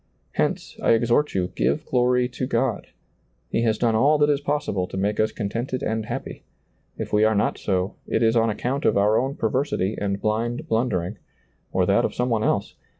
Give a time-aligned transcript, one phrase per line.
[0.31, 2.87] Hence, I exhort you, give glory to God.
[3.49, 6.43] He has done all that is possible to make us contented and happy;
[6.97, 10.67] if we are not so, it is on account of oui own perversity and blind
[10.67, 11.19] blundering,
[11.71, 12.73] or that of some one else.